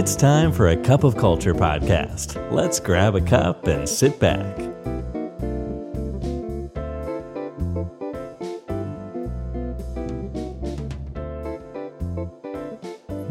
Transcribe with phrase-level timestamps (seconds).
[0.00, 2.28] It's time for a cup of culture podcast.
[2.58, 4.52] Let's grab a cup and sit back.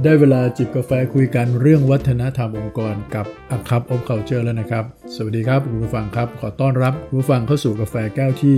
[0.03, 4.83] ได้เวลาจิบกาแฟคุยกันเรื่องวัฒนธรรมองค์กรกับอัคับอบเคาเจอร์แล้วนะครับ
[5.15, 8.55] สวัสดีครับคุณผู้ฟังครับ ขอต้อนรับคุณผู้ฟังเข้าสู่กาแฟแก้วที่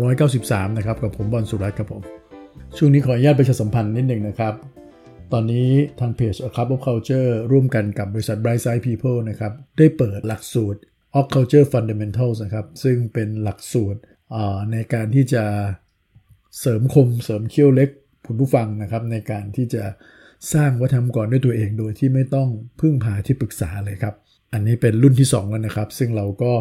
[0.00, 2.02] 293 นะครับ กับผมบอลสุรัตน์ครับผม
[2.76, 4.71] ช่วงนี้ขออนุญาตประชาสัมพันธ์นิดหนึ่งนะครับ
[5.32, 5.68] ตอนนี้
[6.00, 10.80] ทางเพจ A Cup of Culture ร่วมกันกับบริษัท Brightside People นะครับ ได้เปิดหลักสูตร
[11.18, 14.00] of Culture Fundamentals นะครับ ซึ่งเป็นหลักสูตร
[14.72, 15.44] ในการที่จะ
[16.60, 17.88] เสริมคมเสริมเขี้ยวเล็ก
[18.26, 19.84] คุณผู้ฟังนะครับ ในการที่จะ
[20.54, 22.48] สร้างวัฒนธรรมก่อนด้วยตัวเองโดยที่ไม่ต้อง
[22.80, 24.14] พึ่งพาที่ปรึกษาเลยครับ
[24.52, 26.52] อันนี้เป็นรุ่นที่ 2 แล้วนะครับ ซึ่งเราก็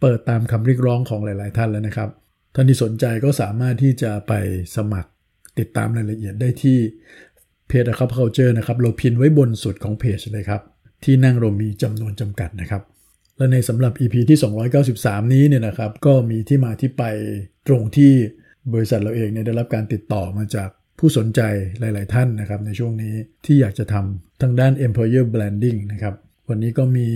[0.00, 2.10] เปิดตามคำเรียกร้องของหลาย ๆ ท่านแล้วนะครับ
[2.54, 4.32] ท่านที่สนใจก็สามารถที่จะไป
[4.76, 5.10] สมัคร
[5.58, 6.78] ติดตามรายละเอียดได้ที่
[7.68, 10.62] เพจ c u p c u l t u r e นะครับเราพินไว้บนสุดของเพจเลยครับ
[11.04, 12.82] ที่นั่งเรามีจำนวนจำกัดนะครับ
[13.36, 14.38] และในสำหรับ EP ที่
[14.84, 17.02] 293 นี้เนี่ยนะครับ ก็มีที่มาที่ไป
[17.66, 18.12] ตรงที่
[18.72, 21.40] บริษัทเราเองเนี่ยได้รับการติดต่อมาจากผู้สนใจ
[21.80, 23.14] หลาย ๆ ท่านนะครับ ในช่วงนี้
[23.46, 26.14] ที่อยากจะทำทางด้าน employer branding นะครับ
[26.48, 27.08] วันนี้ก็มี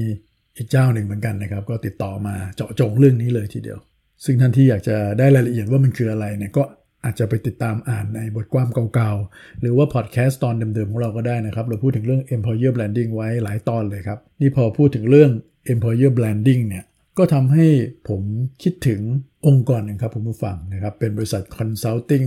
[0.57, 3.79] อีกเจ้าหนึ่งเหมือนกันนะครับ ก็ติดต่อมาเจาะจงเรื่องนี้เลยทีเดียว
[4.25, 6.63] ซึ่งท่านที่อยากจะได้รายละเอียดว่ามันคืออะไรเนี่ยก็
[7.05, 15.31] อาจจะไปติดตามอ่านในบทความเก่าๆ หรือว่าพอดแคสต์ตอนเดิมๆของเราก็ได้นะครับ เราพูดถึงเรื่อง employer branding ไว้หลายตอนเลยครับ นี่พอพูดถึงเรื่อง
[15.73, 16.85] employer branding เนี่ย
[17.19, 17.67] ก็ทำให้
[18.09, 18.23] ผม
[18.63, 19.01] คิดถึง
[19.47, 22.27] องค์กรหนึ่งครับผมผู้ฟังนะครับ เป็นบริษัท consulting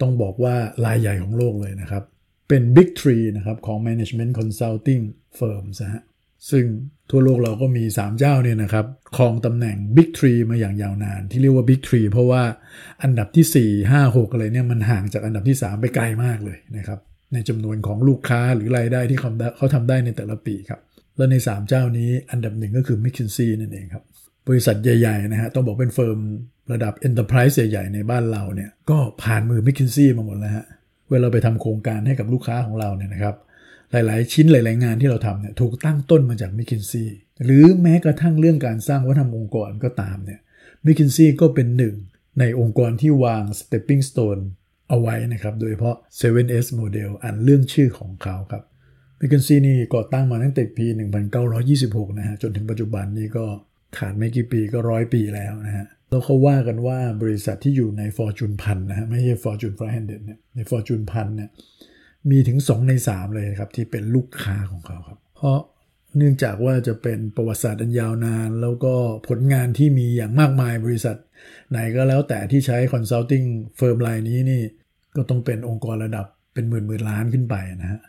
[0.00, 2.02] ต้องบอกว่ารายใหญ่ของโลกเลยนะครับ
[2.48, 5.02] เป็น Big Three นะครับของ Management Consulting
[5.38, 6.02] Firms นะฮะ
[6.50, 6.64] ซึ่ง
[7.10, 12.42] ทั่วโลกเราก็มี 3 เจ้าเนี่ยนะครับครองตำแหน่ง Big Tree มาอย่างยาวนาน ที่เรียกว่า Big Tree เพราะว่า
[13.02, 16.98] อันดับที่ 4 5 6 อะไรเนี่ยมันห่างจากอันดับที่ 3 ไปไกลมากเลยนะครับ
[17.32, 20.80] ในจำนวนของลูกค้าหรือรายได้ที่เขาเขาทำได้ในแต่ละปีครับ
[21.16, 24.04] และใน 3 เจ้านี้อันดับหนึ่งก็คือ McKinsey นั่นเองครับ
[24.48, 26.18] บริษัทใหญ่ๆนะฮะต้องบอกเป็นเฟิร์ม
[26.72, 30.66] ระดับ Enterprise ใหญ่ๆในบ้านเราเนี่ยก็ผ่านมือ McKinsey มาหมดแล้วฮะ
[31.10, 33.36] เวลาไปทำโครงการให้กับลูกค้าของเราเนี่ยนะครับ
[33.92, 37.06] หลาย ๆ ชิ้นหลาย ๆ งานที่เราทำเนี่ยถูกตั้งต้นมาจาก McKinsey
[37.44, 40.40] หรือแม้กระทั่งเรื่องการสร้างวัฒนธรรมองค์กรก็ตามเนี่ย
[40.84, 41.94] McKinsey ก็เป็นหนึ่ง
[42.40, 44.42] ในองค์กรที่วาง stepping stone
[44.88, 48.62] เอาไว้นะครับ โดยเฉพาะ 7S Model อันเรื่องชื่อของเขาครับ
[49.20, 50.86] McKinsey นี่ก่อตั้งมาตั้งแต่ปี
[51.52, 53.44] 1926 นะฮะจนถึงปัจจุบันนี้ก็
[53.98, 61.50] ขาดไม่กี่ปีก็ร้อยปีแล้วนะฮะแล้วเขาว่ากันว่าบริษัทที่อยู่ใน Fortune พันนะฮะไม่ใช่ Fortune 500เนี่ยใน Fortune พันเนี่ย
[62.30, 65.58] มีถึง 2 ใน 3 เลยครับที่เป็นลูกค้าของเขาครับ เพราะ
[66.16, 68.94] เนื่องจากว่าจะเป็นประวัติศาสตร์อันยาวนาน แล้วก็
[69.28, 71.16] ผลงานที่มีอย่างมากมายบริษัท
[71.70, 73.46] ไหนก็แล้วแต่ที่ใช้ consulting
[73.78, 74.62] firm รายนี้นี่
[75.16, 78.00] ก็ต้องเป็นองค์กรระดับเป็นหมื่นหมื่นล้านขึ้นไปนะฮะ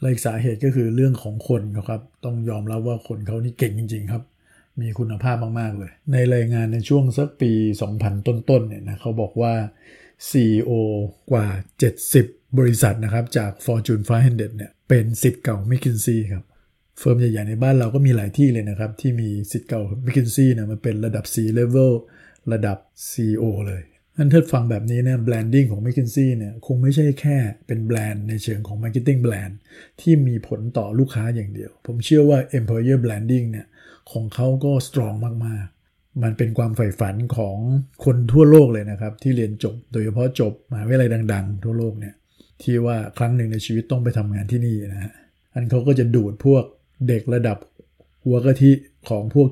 [0.00, 4.22] และอีกสาเหตุก็คือเรื่องของคนครับ ต้องยอมรับว่าคนเขานี่เก่งจริง ๆ ครับ
[4.80, 7.52] มีคุณภาพมาก ๆ เลย ในรายงานในช่วงสักปี
[7.90, 9.54] 2000 ต้นๆเนี่ยนะเขาบอกว่า
[10.30, 10.70] CEO
[11.30, 11.46] กว่า
[12.02, 16.44] 70 บริษัทนะครับจาก Fortune 500เนี่ยเป็นศิษย์เก่า McKinsey ครับ
[16.98, 21.92] firm ใหญ่ๆในบ้านเราก็มีหลายที่เลยนะครับ ที่มีศิษย์เก่า McKinsey เนี่ยมันเป็นระดับ C level
[22.52, 22.78] ระดับ
[23.10, 23.82] CEO เลย
[24.16, 29.58] นั่นถ้าฟังแบบนี้เนี่ย branding ของ McKinsey เนี่ยคงไม่ใช่แค่เป็นแบรนด์ในเชิงของ Marketing แบรนด์
[30.00, 33.66] ที่มีผลต่อลูกค้าอย่างเดียว ผมเชื่อว่า Employer Branding เนี่ย
[34.12, 35.16] ของเขาก็ strong
[35.46, 37.56] มากๆ มันเป็นความใฝ่ฝันของ
[38.04, 42.14] คนทั่วโลกเลยนะครับ ที่เรียนจบ โดยเฉพาะจบมหาวิทยาลัยดัง ๆ ทั่วโลกเนี่ย
[42.62, 45.12] ที่ว่าครั้งหนึ่งในชีวิตต้องไปทำงานที่นี่นะฮะ
[45.52, 46.64] อันเขาก็จะดูดพวก
[47.08, 47.58] เด็กระดับ
[48.24, 48.72] หัวกะทิ
[49.08, 49.48] ของพวก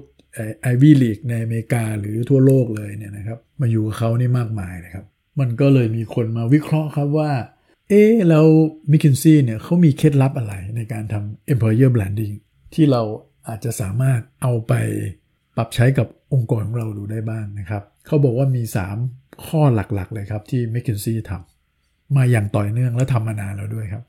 [0.62, 5.04] ไอวี่ลีกในอเมริกาหรือทั่วโลกเลยเนี่ยนะครับ มาอยู่กับเขานี่มากมายนะครับ
[5.40, 7.32] มันก็เลยมีคนมาวิเคราะห์ครับว่า
[7.88, 8.46] เอ๊แล้ว
[8.90, 12.34] มิคินซี่เนี่ยเขามีเคล็ดลับอะไรในการทำ employer branding
[12.74, 13.02] ที่เรา
[13.48, 14.72] อาจจะสามารถเอาไป
[15.56, 18.62] ปรับใช้กับองค์กรของเราดูได้บ้างนะครับ เขาบอกว่ามี
[19.04, 21.51] 3 ข้อหลักๆเลยครับที่ m c k i n s e y ทำ
[22.16, 24.04] มาอย่างต่อเนื่องและทำมานานแล้วด้วยครับ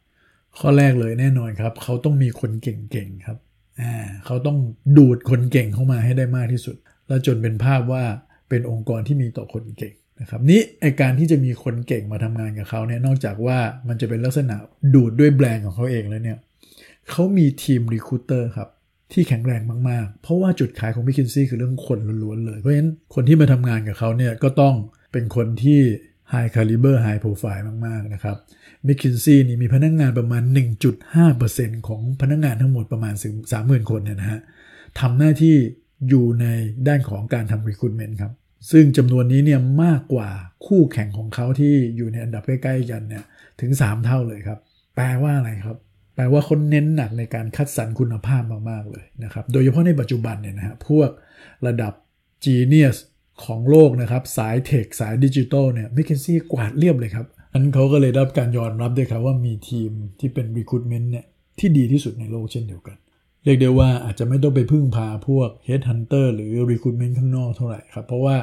[0.60, 3.38] ข้อแรกเลยแน่นอนครับ เขาต้องมีคนเก่งๆครับ
[3.82, 3.94] อ่า
[4.26, 4.58] เขาต้อง
[4.98, 6.76] ดูดคนเก่งเข้ามาให้ได้มากที่สุด
[7.08, 8.04] แล้วจนเป็นภาพว่า
[8.50, 13.58] เป็นองค์กรที่มีต่อคนเก่งนะครับนี่ไอการที่จะมีคนเก่งมาทำงานกับเขาเนี่ยนอกจากว่า
[13.88, 14.56] มันจะเป็นลักษณะ
[14.94, 16.38] ดูดด้วยแบรนด์ของเขาเองแล้วเนี่ย
[17.12, 18.70] เขามีทีมรีคูเตอร์ครับ
[19.14, 24.76] ที่แข็งแรงมาก ๆ เพราะว่าจุดขายของ m c k คินซี่คือเรื่องคนล้วนๆเลย เพราะฉะนั้นคนที่มาทำงานกับเขาเนี่ยก็ต้อง
[25.12, 25.80] เป็นคนที่
[26.32, 28.38] High Caliber High Profile มาก ๆ นะครับ
[28.88, 30.44] m c k คินซี่นี่มีพนักงงานประมาณ
[31.16, 33.14] 1.5%ของพนักงงานทั้งหมดประมาณ
[33.52, 34.40] 30,000 คนเนี่ยนะฮะ
[35.00, 35.56] ทำหน้าที่
[36.10, 36.46] อยู่ใน
[36.88, 38.34] ด้านของการทำ recruitment ครับ
[38.72, 40.30] ซึ่งจำนวนนี้เนี่ยมากกว่า
[40.66, 43.24] คู่แข่งของเขาที่อยู่ในอันดับใกล้ๆกันเนี่ย
[43.62, 44.60] ถึง 3 เท่าเลยครับ
[44.96, 45.78] แปลว่าอะไรครับ
[46.16, 51.10] แปลว่าเขาเน้นหนักในการคัดสรรคุณภาพมาก ๆ เลยนะครับ โดยเฉพาะในปัจจุบันเนี่ยนะฮะพวก
[51.68, 51.94] ระดับ
[52.46, 52.98] Genius
[53.46, 61.26] ของโลกนะครับ สายเทคสายดิจิทัลเนี่ย m c k เคนซี่กวาดเรียบเลยครับอันเขาก็เลยได้รับการยอมรับด้วยครับว่ามีทีมที่เป็น Recruitment เนี่ย
[61.60, 62.98] ที่ดีที่สุดในโลกเช่นเดียวกัน
[63.44, 68.36] เรียกได้ว่าอาจจะไม่ต้องไปพึ่งพาพวก Headhunter หรือ Recruitment ข้างนอกเท่าไหร่ครับ เพราะว่า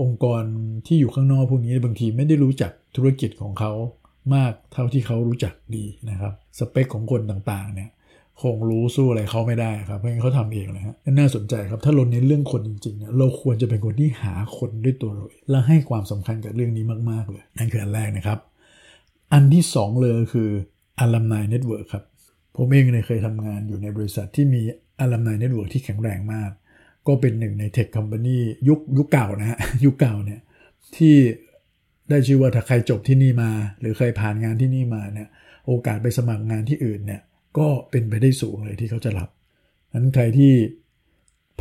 [0.00, 0.42] องค์กร
[0.86, 3.72] ที่อยู่ข้างนอกพวกนี้บางทีไม่ได้รู้จักธุรกิจของเขา
[4.34, 7.90] มากเท่าที่เขารู้จักดีนะครับ สเปคของคนต่างๆเนี่ย
[8.42, 18.38] คงรู้สู้อะไรเขาไม่ได้ครับเพราะงั้นเขาทำเองเลยฮะน่าสนใจครับถ้าเราเน้นเรื่องคนจริงๆเนี่ยเราควรจะเป็นคนที่หาคนด้วยตัวเราและให้ความสำคัญกับเรื่องนี้มากๆเลยนั่นคืออันแรกนะครับ
[19.32, 20.50] อันที่ 2 เลยคือ
[21.04, 22.04] alumni network ครับ
[22.56, 24.62] ผมเองเนี่ยเคยทำงานอยู่ในบริษัทที่มี
[25.04, 26.50] alumni network ที่แข็งแรงมาก
[27.06, 30.40] ก็เป็นหนึ่งในเทคคอมพานียุคยุคเก่านะฮะยุคเก่าเนี่ย
[30.96, 31.14] ที่
[32.10, 33.50] ได้ชื่อว่าถ้าใครจบที่นี่มา
[33.80, 35.28] หรือเคยผ่านงานที่นี่มาเนี่ย
[35.66, 37.20] โอกาสไปสมัครงานที่อื่นเนี่ย
[37.58, 39.28] ก็เป็นไปได้สูงเลยที่เขาจะรับ
[39.92, 40.52] นั้นใครที่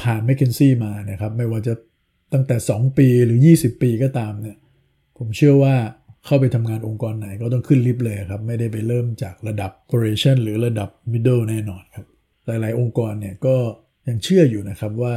[0.01, 1.73] ผ่านแมคเคนซี่มานะครับ ไม่ว่าจะ
[2.33, 4.57] ตั้งแต่ 2 ปีหรือ 20 ปีก็ตามเนี่ย
[5.17, 5.75] ผมเชื่อว่า
[6.25, 12.05] เข้าไปทำงานองค์กรไหนก็ต้องขึ้นลิฟต์เลยครับ ไม่ได้ไปเริ่มจากระดับ operation หรือระดับ middle แน่นอนครับ
[12.45, 13.55] หลายๆ องค์กรเนี่ยก็
[14.07, 15.15] ยังเชื่ออยู่นะครับว่า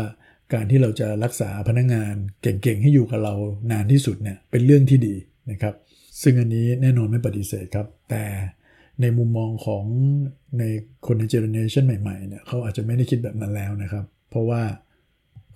[0.55, 3.35] การที่เราจะรักษาพนักงงานเก่งๆ ให้อยู่กับเรา
[3.71, 5.15] นานที่สุดเนี่ยเป็นเรื่องที่ดี
[5.51, 5.75] นะครับ
[6.23, 8.25] ซึ่งอันนี้แน่นอนไม่ปฏิเสธครับ แต่
[9.03, 9.85] ในมุมมองของ
[10.59, 10.65] ใน
[11.07, 14.63] คนในเจเนเรชันใหม่ๆเนี่ยเขาอาจจะไม่ได้คิดแบบนั้นแล้วนะครับ เพราะว่า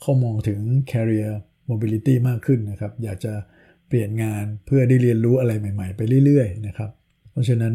[0.01, 0.61] เขามองถึง
[0.93, 1.31] career
[1.71, 3.35] mobility มากขึ้นนะครับ อยากจะ
[3.89, 6.91] เปลี่ยนงานเพื่อได้เรียนรู้อะไรใหม่ ๆ ไปเรื่อยๆนะครับ
[7.33, 7.75] เพราะฉะนั้น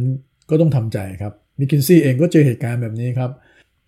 [0.49, 3.31] ก็ต้องทำใจครับ McKinsey เองก็เจอเหตุการณ์แบบนี้ครับ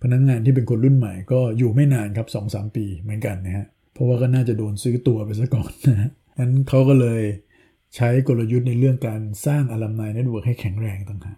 [0.03, 6.09] พนักงานที่เป็นคนรุ่นใหม่ก็อยู่ไม่นานครับ2-3 ปีเหมือนกันนะฮะเพราะว่าก็น่าจะโดนซื้อตัวไปซะก่อนนะฮะ
[6.39, 7.21] นั้นเขาก็เลย
[7.95, 11.28] ใช้กลยุทธ์ในเรื่องการสร้าง alumni network ให้แข็งแรงต่างหาก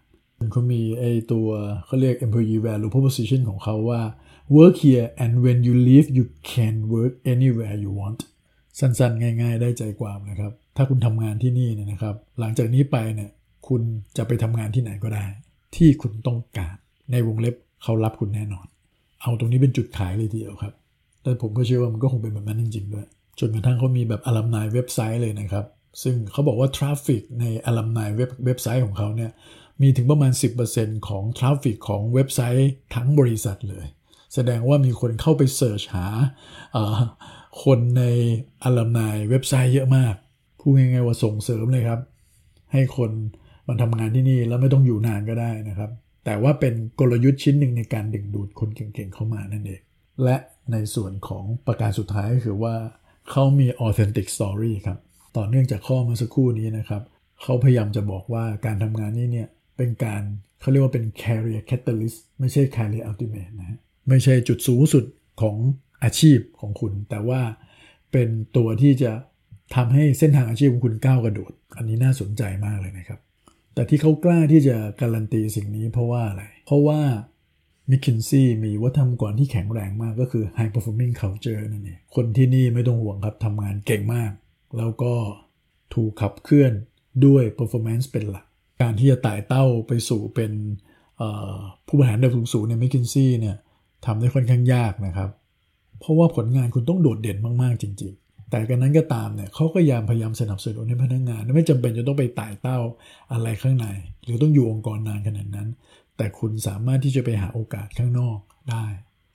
[0.51, 1.47] เขามีไอตัว
[1.85, 4.01] เขาเรียก employee value proposition ของเขาว่า
[4.57, 8.19] work here and when you leave you can work anywhere you want
[8.79, 13.29] สั้นๆ ง่าย ๆ ได้ใจความนะครับ ถ้าคุณทำงานที่นี่เนี่ยนะครับ หลังจากนี้ไปเนี่ย
[13.67, 13.81] คุณ
[14.17, 15.25] จะไปทำงานที่ไหนก็ได้
[15.75, 16.75] ที่คุณต้องการ
[17.11, 18.65] ในวงเล็บเขารับคุณแน่นอน
[19.21, 20.73] เอาตรงนี้เป็นจุดขายเลยทีเดียวครับ
[21.23, 23.07] แต่ผมก็เชื่อว่ามันก็คงเป็นแบบนั้นจริงๆด้วย
[23.39, 25.65] จนกระทั่งเขามีแบบ alumni เว็บไซต์เลยนะครับ
[26.03, 29.31] ซึ่งเขาบอกว่า traffic ใน alumni เว็บเว็บไซต์ของเขาเนี่ย
[29.81, 30.31] มีถึงประมาณ
[30.69, 33.85] 10%ของ traffic ของเว็บไซต์ทั้งบริษัทเลย
[34.33, 36.07] แสดงว่ามีคนเข้าไป search หา
[37.63, 38.03] คนใน
[38.63, 40.15] อลัมนายเว็บไซต์เยอะมาก
[40.59, 42.01] พูดง่ายๆว่าส่งเสริมเลยครับ
[42.73, 43.11] ให้คน
[43.67, 45.91] มาทำงานที่นี่แล้วไม่ต้องอยู่นานก็ได้นะครับ
[46.25, 49.81] แต่ว่าเป็นกลยุทธ์ชิ้นหนึ่งในการดึงดูดคนเก่งๆเข้ามานั่นเอง
[50.23, 50.37] และ
[50.71, 52.75] ในส่วนของประการสุดท้ายก็คือว่า
[53.29, 54.99] เขามี authentic story ครับ
[55.37, 57.01] ต่อเนื่องจากข้อเมื่อสักครู่นี้นะครับ
[57.41, 59.47] เขาพยายามจะบอกว่าการทำงานนี้เนี่ย
[59.81, 60.23] เป็นการ
[60.61, 63.77] เขาเรียกว่าเป็น career catalyst ไม่ใช่ career ultimate นะ
[64.09, 65.05] ไม่ใช่จุดสูงสุด
[65.41, 65.57] ของ
[66.03, 67.41] อาชีพของคุณ แต่ว่า
[68.11, 69.11] เป็นตัวที่จะ
[69.75, 73.19] ทำให้เส้นทางอาชีพของคุณก้าวกระโดด อันนี้น่าสนใจมากเลยนะครับ
[73.73, 76.99] แต่ที่เขากล้าที่จะการันตีสิ่งนี้เพราะว่าอะไร เพราะว่า
[77.89, 84.31] มิคินซี่มีวัฒนธรรมก่อนที่แข็งแรงมากก็คือ high performing culture นั่นเองคนที่นี่ไม่ต้องห่วงครับทำงานเก่งมาก
[84.77, 85.13] แล้วก็
[85.93, 86.73] ถูกขับเคลื่อน
[87.25, 88.45] ด้วย performance เป็นหลัก
[88.81, 90.51] การที่จะไต่เต้าไปสู่เป็น
[91.87, 93.55] ผู้บริหารระดับสูงๆในมิคินซี่เนี่ย
[94.05, 95.29] ทำได้ค่อนข้างยากนะครับ
[95.99, 102.77] เพราะว่าผลงานคุณต้องโดดเด่นมากๆจริง ๆ แต่กันนั้นก็ตามเนี่ยเขาก็ยามพยายามสนับสนุนให้พนักงงาน ไม่จำเป็นจะต้องไปไต่เต้า
[103.31, 103.87] อะไรข้างใน
[104.23, 105.67] หรือต้องอยู่องค์กรนานขนาดนั้น
[106.17, 108.37] แต่คุณสามารถที่จะไปหาโอกาสข้างนอก
[108.69, 108.85] ได้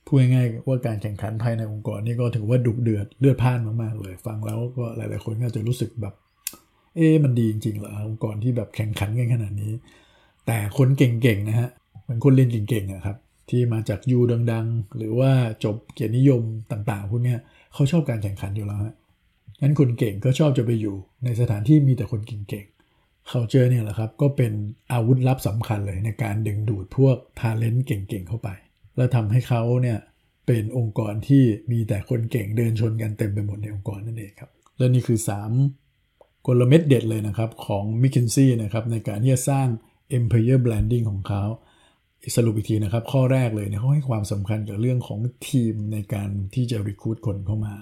[0.05, 6.13] พูดง่ายๆว่าการแข่งขันภายในองค์กรนี่ก็ถือว่าดุเดือดเลือดพ่านมากๆเลย ฟังแล้วก็หลายๆคนก็จะรู้สึกแบบ
[6.97, 9.73] เอ๊มันดีจริงๆเหรอองค์กรที่แบบแข่งขันกันขนาดนี้
[10.47, 11.69] แต่คนเก่งๆนะฮะ
[12.01, 13.17] เหมือนคนเรียนเก่งๆอะครับ
[13.49, 14.19] ที่มาจากยู
[14.51, 15.31] ดังๆ หรือว่า
[15.63, 17.35] จบเกียรตินิยมต่างๆพวกนี้
[17.73, 18.95] เขาชอบการแข่งขันอยู่แล้วฮะ
[19.61, 24.53] งั้นคนเก่งก็ชอบจะไปอยู่ ในสถานที่มีแต่คนเก่งๆเขาเจอเนี่ยแหละครับ ก็เป็น
[24.91, 28.49] อาวุธลับสำคัญเลยในการดึงดูดพวกทาเลนต์เก่งๆ เข้าไป
[28.97, 29.99] แล้วทำให้เขาเนี่ย
[30.47, 35.19] เป็นองค์กรที่มีแต่คนเก่งเดินชนกันเต็มไปหมดในองค์กรนั่นเองครับ และนี่คือ
[35.55, 35.86] 3
[36.47, 39.67] กลเม็ดเด็ดเลยนะครับ ของ m c k เคนซี่นะครับในการที่จะสร้าง
[40.17, 41.43] Employer Branding ของเขา
[42.35, 47.75] สรุปอีกทีนะครับ ข้อแรกเลยเนี่ยเขาให้ความสำคัญกับเรื่องของทีมในการที่จะ recruit คนเข้ามา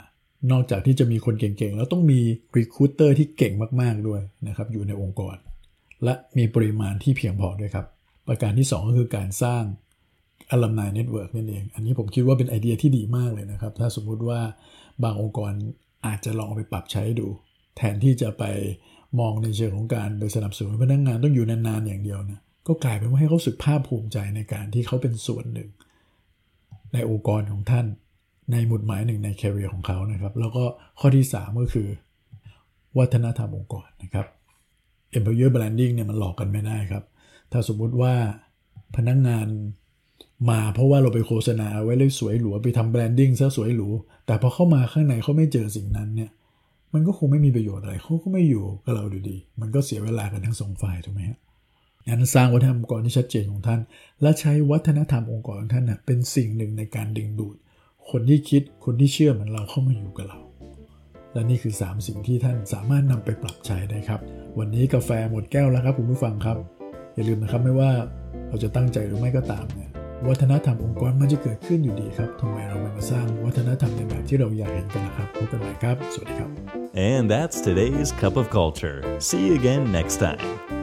[0.51, 2.19] นอกจากที่จะมีคนเก่งๆ แล้วต้องมี
[2.57, 5.35] recruiter ที่เก่งมากๆด้วยนะครับอยู่ในองค์กร
[6.03, 7.85] และมีปริมาณที่เพียงพอด้วยครับ
[8.27, 9.63] ประการที่ 2 ก็คือการสร้าง
[10.53, 14.39] alumni network นั่นเอง อันนี้ผมคิดว่าเป็นไอเดียที่ดีมากเลยนะครับ ถ้าสมมุติว่า
[15.03, 15.51] บางองค์กร
[16.05, 17.27] อาจจะลองไปปรับใช้ดู
[17.77, 18.43] แทนที่จะไป
[19.19, 25.69] มองในเชิงของการไปสนับสนุนพนักงงานต้องอยู่นานๆอย่างเดียวนะก็กลายเป็นว่าให้เขาสึกภาคภูมิใจในการที่เขาเป็นส่วนหนึ่ง
[26.93, 27.85] ในองค์กรของท่าน
[28.51, 30.63] ในหมุดหมายหนึ่งในแคริเอร์ของเขานะครับ แล้วก็
[30.99, 31.87] ข้อที่ 3 ก็คือ
[32.97, 34.25] วัฒนธรรมองค์กรนะครับ
[35.17, 37.03] employer branding เนี่ยมันหลอกกันไม่ได้ครับ
[37.51, 38.13] ถ้าสมมุติว่า
[38.95, 39.47] พนักงงาน
[40.49, 43.87] มาเพราะว่าเราไปโฆษณาไว้เลยสวยหรูไปทำแบรนดิ้งซะสวยหรู
[44.25, 46.31] แต่พอเข้ามาข้างในเขาไม่เจอสิ่งนั้นเนี่ย
[46.95, 51.39] มันก็คงไม่มีประโยชน์อะไรเขาก็ไม่อยู่กับเราดูดี มันก็เสียเวลากันทั้งสองฝ่ายถูกไหมฮะ
[52.07, 53.79] งั้นสร้างวัฒนธรรมองค์กรที่ชัดเจนของท่าน
[54.21, 57.55] และใช้วัฒนธรรมองค์กรของท่านนะเป็นสิ่งหนึ่งในการดึงดูด
[58.09, 60.39] คนที่คิดคนที่เชื่อเหมือนเราเข้ามาอยู่กับเรา
[61.33, 64.21] และนี่คือ 3 สิ่งที่ท่านสามารถนำไปปรับใช้ได้ครับ
[64.59, 66.57] วันนี้กาแฟหมดแก้วแล้วครับคุณผู้ฟังครับ
[67.13, 67.91] อย่าลืมนะครับไม่ว่า
[68.49, 69.91] เราจะตั้งใจหรือไม่ก็ตามเนี่ย
[70.27, 76.49] วัฒนธรรมองค์กรมันจะเกิดขึ้นอยู่ดีครับทำไมเราไม่มาสร้างวัฒนธรรมในแบบที่เราอยากเห็นกันนะครับพบกันใหม่ครับ สวัสดีครับ
[77.11, 78.97] And that's today's Cup of Culture.
[79.19, 80.74] See you again next time.